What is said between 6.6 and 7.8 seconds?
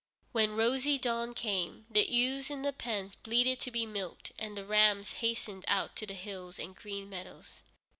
green meadows.